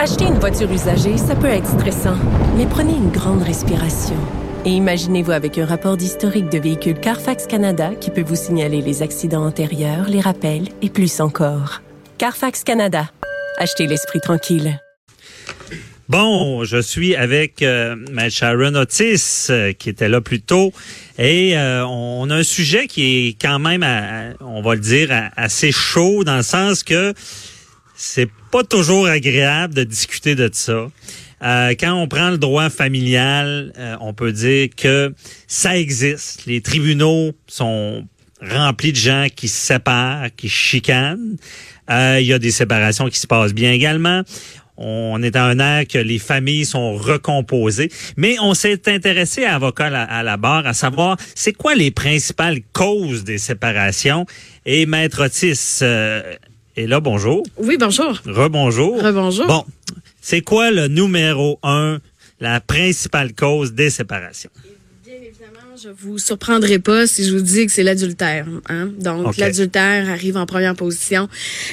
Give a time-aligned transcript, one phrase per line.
[0.00, 2.16] Acheter une voiture usagée, ça peut être stressant,
[2.56, 4.14] mais prenez une grande respiration.
[4.64, 9.02] Et imaginez-vous avec un rapport d'historique de véhicule Carfax Canada qui peut vous signaler les
[9.02, 11.82] accidents antérieurs, les rappels et plus encore.
[12.16, 13.10] Carfax Canada.
[13.56, 14.80] Achetez l'esprit tranquille.
[16.08, 20.72] Bon, je suis avec euh, ma Sharon Otis euh, qui était là plus tôt
[21.18, 23.84] et euh, on a un sujet qui est quand même,
[24.40, 27.12] on va le dire, assez chaud dans le sens que
[27.98, 30.86] c'est pas toujours agréable de discuter de ça.
[31.42, 35.12] quand on prend le droit familial, on peut dire que
[35.48, 36.46] ça existe.
[36.46, 38.06] Les tribunaux sont
[38.40, 41.36] remplis de gens qui se séparent, qui chicanent.
[41.90, 44.22] Il y a des séparations qui se passent bien également.
[44.76, 49.56] On est à un air que les familles sont recomposées, mais on s'est intéressé à
[49.56, 54.24] avocat à, la barre à savoir c'est quoi les principales causes des séparations?
[54.64, 55.82] Et Maître Otis
[56.78, 57.42] est là, bonjour.
[57.58, 58.18] Oui, bonjour.
[58.24, 59.02] Rebonjour.
[59.02, 59.46] Rebonjour.
[59.46, 59.64] Bon,
[60.20, 61.98] c'est quoi le numéro un,
[62.40, 64.50] la principale cause des séparations?
[65.82, 68.46] Je vous surprendrai pas si je vous dis que c'est l'adultère.
[68.68, 68.90] Hein?
[68.98, 71.28] Donc, l'adultère arrive en première position.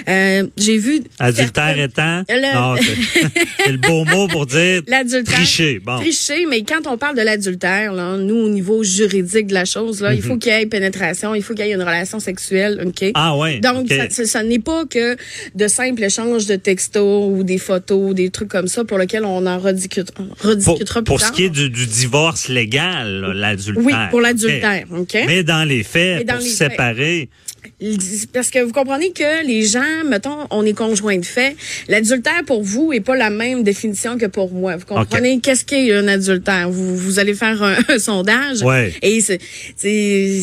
[0.08, 1.02] Euh, J'ai vu...
[1.18, 2.24] Adultère étant...
[2.30, 2.76] Non,
[3.66, 4.84] c'est le beau mot pour dire
[5.26, 5.80] tricher.
[5.84, 5.98] Bon.
[5.98, 10.14] Tricher, mais quand on parle de l'adultère, nous, au niveau juridique de la chose, là,
[10.14, 10.40] il faut mhm.
[10.40, 12.84] qu'il y ait pénétration, il faut qu'il y ait une relation sexuelle.
[12.86, 13.12] OK?
[13.16, 13.60] Ah ouais.
[13.60, 15.16] Donc, ça, n'est pas que
[15.56, 19.48] de simples échanges de textos ou des photos, des trucs comme ça pour lesquels on
[19.48, 23.65] en rediscutera, rediscutera pour, plus Pour ce qui est du, divorce légal, l'adultère.
[23.76, 24.86] Oui, pour l'adultère.
[25.28, 27.30] Mais dans les faits, pour séparer,
[28.34, 31.56] parce que vous comprenez que les gens, mettons, on est conjoint de fait.
[31.88, 34.76] L'adultère pour vous est pas la même définition que pour moi.
[34.78, 35.40] Vous comprenez?
[35.40, 36.70] Qu'est-ce qu'est un adultère?
[36.70, 38.62] Vous, vous allez faire un, sondage.
[38.62, 38.94] Ouais.
[39.02, 39.40] Et c'est,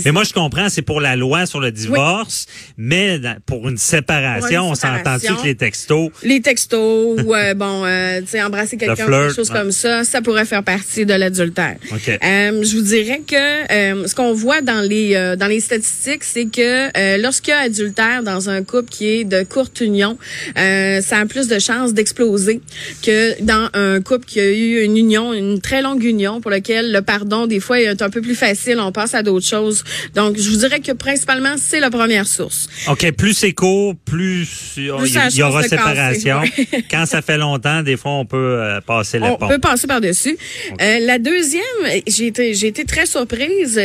[0.04, 4.70] mais moi je comprends, c'est pour la loi sur le divorce, mais pour une séparation,
[4.70, 6.10] on s'entend-tu que les textos?
[6.22, 10.22] Les textos, ou euh, bon, euh, tu sais, embrasser quelqu'un, quelque chose comme ça, ça
[10.22, 11.76] pourrait faire partie de l'adultère.
[11.92, 16.24] Euh, je vous dirais que euh, ce qu'on voit dans les euh, dans les statistiques,
[16.24, 20.18] c'est que lorsqu'il y a adultère dans un couple qui est de courte union,
[20.58, 22.60] euh, ça a plus de chances d'exploser
[23.02, 26.92] que dans un couple qui a eu une union, une très longue union pour laquelle
[26.92, 29.84] le pardon des fois est un peu plus facile, on passe à d'autres choses.
[30.14, 32.68] Donc je vous dirais que principalement c'est la première source.
[32.88, 36.40] OK, plus c'est court, plus, il y, aura séparation.
[36.90, 40.36] Quand ça fait longtemps, des fois on peut euh, passer le on peut passer par-dessus.
[40.80, 41.62] Euh, la deuxième,
[42.06, 43.80] j'ai été j'ai été très surprise,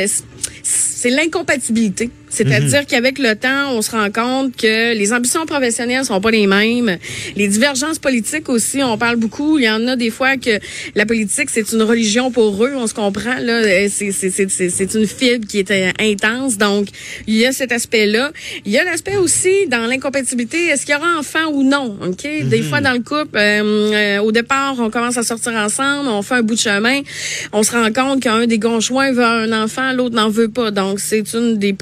[0.64, 2.10] c'est l'incompatibilité.
[2.30, 2.86] C'est-à-dire mhm.
[2.86, 6.98] qu'avec le temps, on se rend compte que les ambitions professionnelles sont pas les mêmes.
[7.36, 9.58] Les divergences politiques aussi, on parle beaucoup.
[9.58, 10.60] Il y en a des fois que
[10.96, 12.74] la politique, c'est une religion pour eux.
[12.76, 13.54] On se comprend, là.
[13.54, 16.58] Euh, c'est une fibre qui est euh, intense.
[16.58, 16.88] Donc,
[17.28, 18.32] il y a cet aspect-là.
[18.66, 20.68] Il y a l'aspect aussi dans l'incompatibilité.
[20.68, 21.98] Est-ce qu'il y aura enfant ou non?
[22.06, 22.24] OK?
[22.24, 22.64] Des mhm.
[22.64, 26.42] fois, dans le couple, euh, au départ, on commence à sortir ensemble, on fait un
[26.44, 27.02] bout de chemin.
[27.54, 30.72] On se rend compte qu'un des conjoints veut un enfant, l'autre n'en veut pas.
[30.72, 31.74] Donc, c'est une des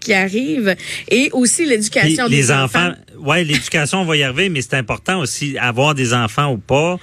[0.00, 0.74] qui arrivent
[1.08, 2.92] et aussi l'éducation des enfants.
[3.18, 6.98] ouais, l'éducation, on va y arriver, mais c'est important aussi avoir des enfants ou pas,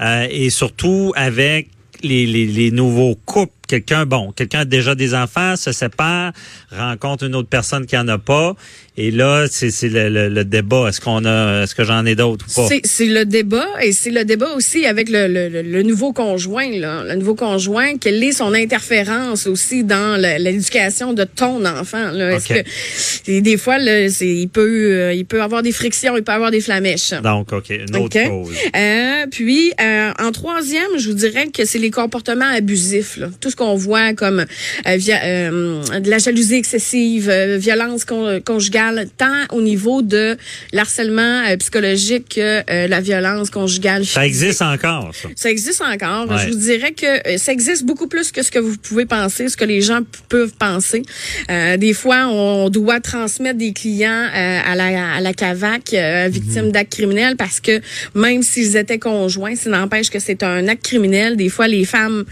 [0.00, 1.68] euh, et surtout avec
[2.02, 6.32] les, les, les nouveaux couples quelqu'un, bon, quelqu'un a déjà des enfants, se sépare,
[6.70, 8.54] rencontre une autre personne qui en a pas,
[8.98, 10.88] et là, c'est le, le, débat.
[10.88, 12.68] Est-ce qu'on a, est-ce que j'en ai d'autres ou pas?
[12.82, 17.14] C'est le débat, et c'est le débat aussi avec le, le, nouveau conjoint, là, le
[17.16, 17.98] nouveau conjoint.
[17.98, 22.32] Quelle est son interférence aussi dans l'éducation de ton enfant là?
[22.32, 26.32] Est-ce que des fois, là, il peut, euh, il peut avoir des frictions, il peut
[26.32, 27.12] avoir des flamèches.
[27.22, 28.54] Donc, ok, une autre cause.
[28.74, 33.16] Euh, puis, euh, en troisième, je vous dirais que c'est les comportements abusifs.
[33.18, 33.28] Là.
[33.40, 34.44] Tout qu'on voit comme
[34.86, 38.04] euh, via, euh, de la jalousie excessive, euh, violence
[38.44, 40.36] conjugale, tant au niveau de
[40.72, 44.04] l'harcèlement psychologique que la violence conjugale.
[44.04, 45.28] Ça existe encore, ça.
[45.34, 46.38] Ça existe encore.
[46.38, 49.56] Je vous dirais que ça existe beaucoup plus que ce que vous pouvez penser, ce
[49.56, 51.02] que les gens peuvent penser.
[51.48, 55.94] des fois, on doit transmettre des clients à la à la CAVAC
[56.28, 56.72] victimes mhm.
[56.72, 57.80] d'actes criminels parce que
[58.14, 61.36] même s'ils étaient conjoints, ça n'empêche que c'est un acte criminel.
[61.36, 62.24] Des fois, les femmes,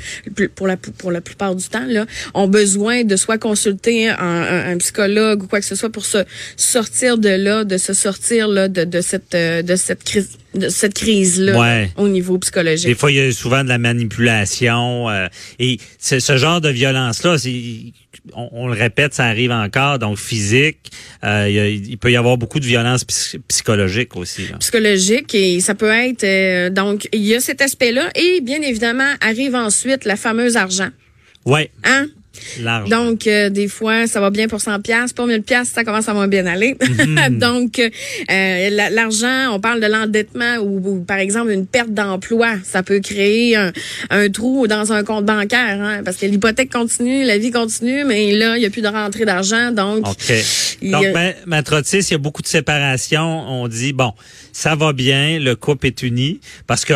[0.55, 5.43] pour la pour la plupart du temps, là, ont besoin de soit consulter un, psychologue
[5.43, 6.19] ou quoi que ce soit pour se
[6.57, 10.69] sortir de là, de se sortir là de, de cette euh, de cette crise de
[10.69, 12.87] cette crise-là au niveau psychologique.
[12.87, 15.27] Des fois, il y a souvent de la manipulation euh,
[15.59, 17.37] et ce genre de violence-là,
[18.35, 20.79] on, on, le répète, ça arrive encore, donc physique.
[21.25, 23.05] Euh, il, peut y avoir beaucoup de violence
[23.49, 24.45] psychologique aussi.
[24.61, 29.57] Psychologique et ça peut être donc il y a cet aspect-là et bien évidemment arrive
[29.57, 30.91] ensuite la fameuse argent.
[31.45, 31.71] Ouais.
[31.85, 32.07] Hein?
[32.61, 32.89] L'argent.
[33.05, 36.09] Donc, euh, des fois, ça va bien pour 100 pièces, pour 1000 pièces, ça commence
[36.09, 36.77] à moins bien aller.
[36.81, 37.39] Mhm.
[37.39, 37.91] Donc, euh,
[38.29, 42.99] la- l'argent, on parle de l'endettement ou, ou, par exemple une perte d'emploi, ça peut
[42.99, 43.73] créer un,
[44.11, 48.33] un trou dans un compte bancaire, hein, parce que l'hypothèque continue, la vie continue, mais
[48.33, 50.07] là, il n'y a plus de rentrée d'argent, donc.
[50.09, 50.33] OK.
[50.83, 51.13] il y Donc, a-
[51.47, 53.49] ben, Otis, il y a beaucoup de séparations.
[53.49, 54.13] On dit, bon,
[54.53, 56.95] ça va bien, le couple est uni, parce que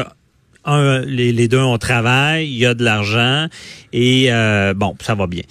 [0.72, 3.48] un, les, les deux, on travaille, il y a de l'argent,
[3.92, 5.42] et euh, bon, ça va bien.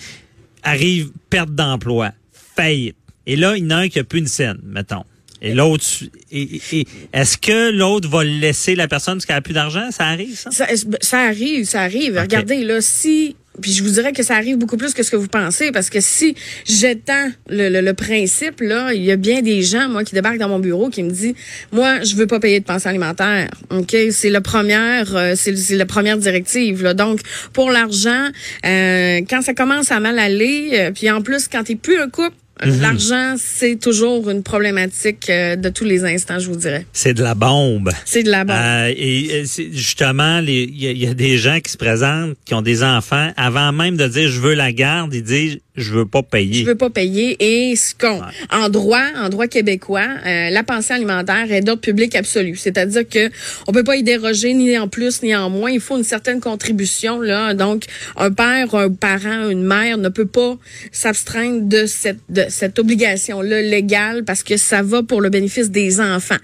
[0.63, 2.11] Arrive perte d'emploi,
[2.55, 2.95] faillite.
[3.25, 5.03] Et là, il y en a un qui a plus une scène, mettons.
[5.41, 5.85] Et l'autre,
[6.31, 9.91] est-ce que l'autre va laisser la personne parce qu'elle a plus d'argent?
[9.91, 10.49] Ça arrive, ça?
[10.49, 10.67] Ça,
[11.01, 12.17] ça arrive, ça arrive.
[12.17, 13.35] Regardez, là, si...
[13.62, 15.89] Puis je vous dirais que ça arrive beaucoup plus que ce que vous pensez, parce
[15.89, 20.04] que si j'étends le, le, le principe, là, il y a bien des gens, moi,
[20.04, 21.36] qui débarquent dans mon bureau, qui me disent,
[21.71, 23.50] moi, je veux pas payer de pension alimentaire.
[23.69, 23.95] OK?
[24.12, 26.94] C'est la première, euh, c'est la première directive, là.
[26.94, 27.21] Donc,
[27.54, 28.27] pour l'argent,
[28.65, 32.09] euh, quand ça commence à mal aller, euh, puis en plus, quand t'es plus un
[32.09, 36.86] couple, l'argent, c'est toujours une problématique euh, de tous les instants, je vous dirais.
[36.94, 37.92] C'est de la bombe.
[38.06, 38.56] C'est de la bombe.
[38.57, 42.54] Euh, et euh, c'est justement, il y, y a des gens qui se présentent, qui
[42.54, 46.07] ont des enfants, avant même de dire je veux la garde, ils disent je veux
[46.07, 46.62] pas payer.
[46.62, 47.38] Je veux pas payer.
[47.39, 48.19] Et ce qu'on,
[48.51, 52.56] en droit, en droit québécois, euh, la pension alimentaire est d'ordre public absolu.
[52.56, 53.29] C'est-à-dire que
[53.68, 55.69] on peut pas y déroger ni en plus ni en moins.
[55.69, 57.53] Il faut une certaine contribution là.
[57.53, 57.83] Donc,
[58.15, 60.57] un père, un parent, une mère ne peut pas
[60.91, 65.69] s'abstraindre de cette de cette obligation là légale parce que ça va pour le bénéfice
[65.69, 66.38] des enfants.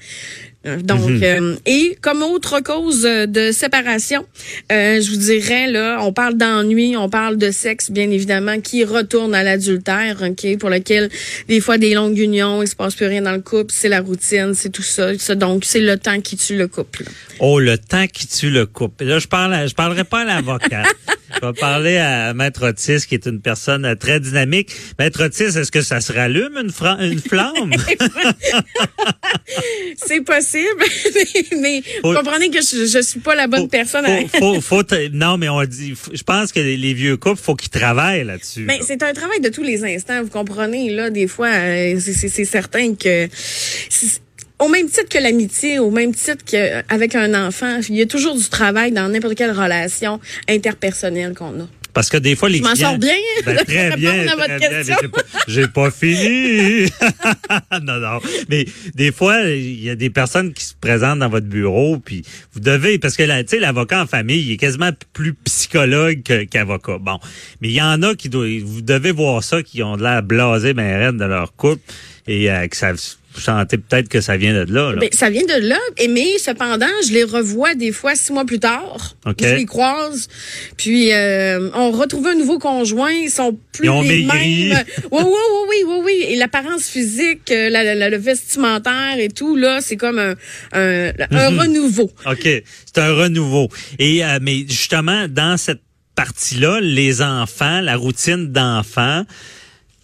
[0.66, 4.26] Euh, Donc, euh, et comme autre cause euh, de séparation,
[4.72, 8.86] euh, je vous dirais là, on parle d'ennui, on parle de sexe, bien évidemment, qui
[8.86, 11.10] retourne à l'adultère, ok, pour lequel
[11.50, 14.00] des fois des longues unions, il se passe plus rien dans le couple, c'est la
[14.00, 15.36] routine, c'est tout ça, ça.
[15.36, 17.04] donc c'est le temps qui tue le couple.
[17.40, 19.04] Oh, le temps qui tue le couple.
[19.04, 20.84] Là, je parle, je parlerai pas à l'avocat.
[21.42, 24.72] je vais parler à Maître Otis, qui est une personne très dynamique.
[25.00, 27.72] Maître Otis, est-ce que ça se rallume une, fra- une flamme?
[30.06, 30.84] C'est possible,
[31.62, 34.06] mais Faut- vous comprenez que je, je suis pas la bonne personne.
[34.06, 34.28] à-
[34.62, 38.24] Faut, non, mais on dit, je pense que les, les vieux couples, faut qu'ils travaillent
[38.26, 38.62] là-dessus.
[38.62, 38.84] Mais là.
[38.88, 41.10] c'est un travail de tous les instants, vous comprenez là.
[41.10, 43.28] Des fois, euh, c'est- certain que
[44.64, 48.36] au même titre que l'amitié, au même titre qu'avec un enfant, il y a toujours
[48.38, 50.20] du travail dans n'importe quelle relation
[50.50, 51.68] interpersonnelle qu'on a.
[51.94, 53.14] Parce que des fois, les Je m'en sors bien
[53.46, 54.96] Ben, très bien, à votre très bien,
[55.48, 56.90] j'ai pas- fini.
[57.84, 58.20] non, non.
[58.50, 58.66] Mais
[58.96, 62.24] des fois, il y a des personnes qui se présentent dans votre bureau, puis
[62.54, 66.98] vous devez, parce que tu sais, l'avocat en famille, il est quasiment plus psychologue qu'avocat.
[66.98, 67.20] Bon,
[67.62, 70.24] mais il y en a qui doivent, vous devez voir ça, qui ont de l'air
[70.24, 71.84] blasé, ben de leur couple,
[72.28, 72.94] et euh, que ça,
[73.42, 74.92] sentez peut-être que ça vient de là.
[74.94, 75.00] là.
[75.00, 78.46] Ben, ça vient de là, et mais cependant, je les revois des fois six mois
[78.46, 79.16] plus tard.
[79.26, 79.38] OK.
[79.42, 80.28] Je les croise,
[80.78, 84.70] puis euh, on retrouve un nouveau conjoint, ils sont plus Ils ont les maigri.
[84.70, 84.84] mêmes.
[85.12, 86.26] Oui, oui, oui, oui, oui, oui.
[86.30, 90.36] Et l'apparence physique, euh, la, la- le vestimentaire et tout, là, c'est comme un,
[90.74, 91.60] un, un Mhm.
[91.60, 92.12] renouveau.
[92.26, 93.70] OK, c'est un renouveau.
[94.00, 95.82] Et euh, mais justement dans cette
[96.16, 99.24] partie-là, les enfants, la routine d'enfants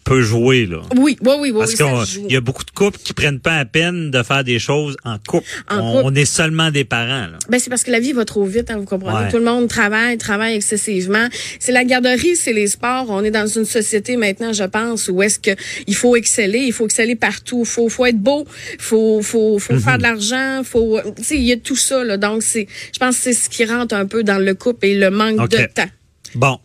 [0.10, 0.82] peut jouer là.
[0.98, 1.60] Oui, oui, oui, oui.
[1.60, 4.44] Parce oui, qu'il y a beaucoup de couples qui prennent pas la peine de faire
[4.44, 5.48] des choses en couple.
[5.70, 6.04] En on, couple.
[6.06, 7.38] on est seulement des parents là.
[7.48, 9.26] Ben, c'est parce que la vie va trop vite, hein, vous comprenez.
[9.26, 9.30] Ouais.
[9.30, 11.28] Tout le monde travaille, travaille excessivement.
[11.60, 13.06] C'est la garderie, c'est les sports.
[13.10, 15.52] On est dans une société maintenant, je pense, où est-ce que
[15.86, 17.64] il faut exceller, il faut exceller partout.
[17.64, 18.48] Faut, faut être beau,
[18.80, 22.18] faut, faut, faut faire de l'argent, faut, tu sais, il y a tout ça, là.
[22.18, 24.98] Donc, c'est, je pense que c'est ce qui rentre un peu dans le couple et
[24.98, 25.90] le manque de temps.
[26.34, 26.60] Bon.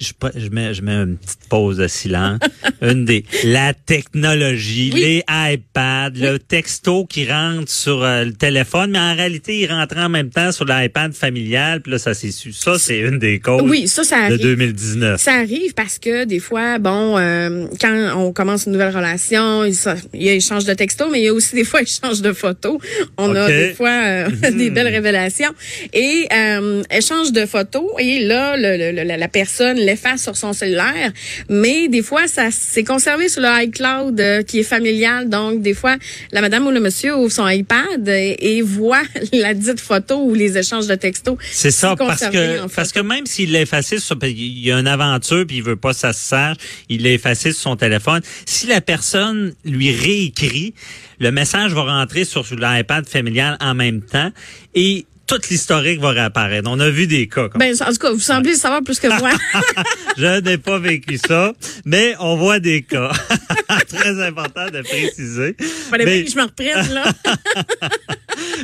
[0.00, 2.38] Je, je mets, je mets une petite pause de silence.
[2.82, 5.00] une des la technologie, Oui.
[5.00, 9.96] les iPads, le texto qui rentre sur euh, le téléphone, mais en réalité, il rentre
[9.98, 12.52] en même temps sur l'iPad familial, puis là, ça s'est su.
[12.52, 14.38] Ça, c'est une des causes Oui, ça, ça de arrive.
[14.40, 15.20] 2019.
[15.20, 19.74] Ça arrive parce que des fois, bon, euh, quand on commence une nouvelle relation, il,
[19.74, 22.22] ça- il y a échange de textos, mais il y a aussi des fois échange
[22.22, 22.78] de photos.
[23.18, 25.50] On a des fois euh, des belles révélations.
[25.92, 30.36] Et euh, échange de photos, et là, le, le- le- la, la personne l'efface sur
[30.36, 31.12] son cellulaire,
[31.48, 35.28] mais des fois, ça s'est conservé sur le iCloud euh, qui est familial.
[35.28, 35.96] Donc, des fois,
[36.32, 40.34] la madame ou le monsieur ouvre son iPad et, et voit la dite photo ou
[40.34, 41.36] les échanges de textos.
[41.50, 44.86] C'est ça, parce que parce que même s'il l'a effacé sur il y a une
[44.86, 46.56] aventure puis il veut pas que ça se sache,
[46.88, 48.20] il l'a effacé sur son téléphone.
[48.46, 50.74] Si la personne lui réécrit,
[51.18, 54.30] le message va rentrer sur, sur l'iPad familial en même temps
[54.74, 56.68] et toute l'historique va réapparaître.
[56.68, 59.06] On a vu des cas comme Ben, en tout cas, vous semblez savoir plus que
[59.06, 59.30] moi.
[60.18, 61.52] Je n'ai pas vécu ça,
[61.84, 63.12] mais on voit des cas.
[63.88, 65.54] Très important de préciser.
[65.88, 67.12] Fallait bien que je me reprenne, là.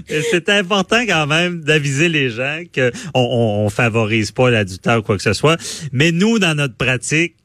[0.31, 5.17] c'est important quand même d'aviser les gens qu'on on, on favorise pas l'adultère ou quoi
[5.17, 5.61] que ce soit.
[5.93, 7.37] Mais nous, dans notre pratique,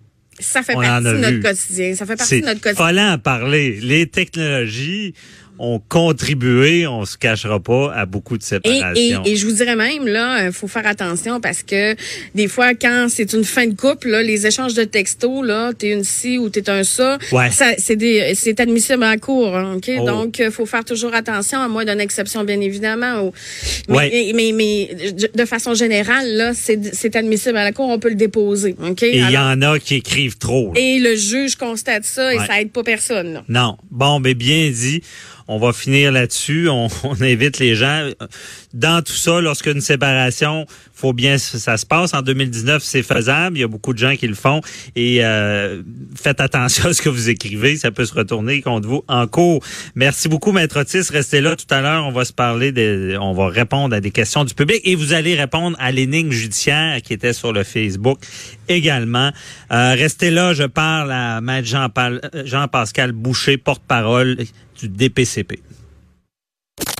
[0.41, 1.95] ça fait partie de notre quotidien.
[1.95, 2.85] Ça fait partie de notre quotidien.
[2.85, 3.79] Fallait en parler.
[3.81, 5.13] Les technologies,
[5.59, 9.23] ont contribué, on se cachera pas, à beaucoup de séparations.
[9.25, 11.95] Et, et, je vous dirais même, là, il faut faire attention parce que
[12.33, 15.91] des fois, quand c'est une fin de couple, là, les échanges de textos, là, t'es
[15.91, 17.19] une ci ou t'es un ça,
[17.51, 19.91] ça c'est des, c'est admissible en cours, hein, ok?
[19.99, 20.05] Oh.
[20.05, 23.21] Donc, il faut faire toujours attention, à moins d'une exception, bien évidemment.
[23.21, 23.33] Ou,
[23.87, 24.89] mais, mais, mais,
[25.33, 29.03] de façon générale, là, c'est admissible à la cour, on peut le déposer, ok?
[29.03, 30.73] Et il y en a qui écrivent trop.
[30.75, 33.33] Et le juge constate ça et ça aide pas personne.
[33.33, 33.43] Là.
[33.47, 33.77] Non.
[33.89, 35.01] Bon, mais bien dit
[35.51, 36.69] on va finir là-dessus.
[36.69, 36.87] On,
[37.21, 38.09] invite les gens.
[38.73, 42.13] Dans tout ça, lorsqu'une séparation, faut bien ça se passe.
[42.13, 43.57] En 2019, c'est faisable.
[43.57, 44.61] Il y a beaucoup de gens qui le font.
[44.95, 45.81] Et euh,
[46.15, 47.75] faites attention à ce que vous écrivez.
[47.75, 49.61] Ça peut se retourner contre vous en cours.
[49.95, 51.11] Merci beaucoup, Maître Otis.
[51.11, 52.05] Restez là tout à l'heure.
[52.05, 55.11] On va se parler, de, on va répondre à des questions du public et vous
[55.11, 58.19] allez répondre à l'énigme judiciaire qui était sur le Facebook
[58.69, 59.31] également.
[59.71, 60.53] Euh, restez là.
[60.53, 61.67] Je parle à Maître
[62.45, 64.37] Jean-Pascal Boucher, porte-parole
[64.81, 65.59] du DPCP.